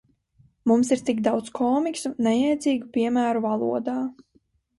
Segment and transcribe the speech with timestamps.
[0.69, 3.97] Mums ir tik daudz komisku, nejēdzīgu piemēru valodā.